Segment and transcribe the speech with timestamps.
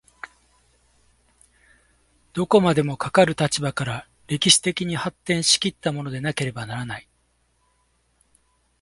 [2.33, 7.07] どこまでもかかる立場から歴史的に発展し来ったものでなければならない。